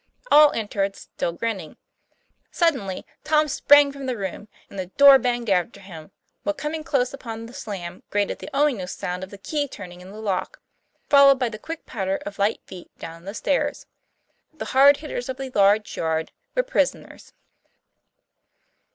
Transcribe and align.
All 0.31 0.51
entered, 0.53 0.95
still 0.95 1.31
grinning. 1.31 1.77
Suddenly, 2.49 3.05
Tom 3.23 3.47
sprang 3.47 3.91
from 3.91 4.07
the 4.07 4.17
room, 4.17 4.47
and 4.67 4.79
the 4.79 4.87
door 4.87 5.19
banged 5.19 5.47
after 5.47 5.79
him, 5.79 6.09
while 6.41 6.55
coming 6.55 6.83
close 6.83 7.13
upon 7.13 7.45
the 7.45 7.53
slam 7.53 8.01
grated 8.09 8.39
the 8.39 8.49
ominous 8.51 8.93
sound 8.93 9.23
of 9.23 9.29
the 9.29 9.37
key 9.37 9.67
turning 9.67 10.01
in 10.01 10.09
the 10.09 10.19
lock, 10.19 10.59
followed 11.07 11.37
by 11.37 11.49
the 11.49 11.59
quick 11.59 11.85
patter 11.85 12.17
of 12.25 12.39
light 12.39 12.61
feet 12.65 12.89
down 12.97 13.25
the 13.25 13.35
stairs. 13.35 13.85
The 14.51 14.65
hard 14.73 14.97
hitters 15.05 15.29
of 15.29 15.37
the 15.37 15.51
large 15.51 15.95
yard 15.95 16.31
were 16.55 16.63
prisoners. 16.63 17.33